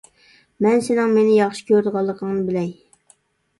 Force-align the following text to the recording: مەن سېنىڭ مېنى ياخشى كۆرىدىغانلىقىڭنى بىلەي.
مەن 0.65 0.81
سېنىڭ 0.87 1.13
مېنى 1.19 1.35
ياخشى 1.37 1.69
كۆرىدىغانلىقىڭنى 1.69 2.49
بىلەي. 2.51 2.75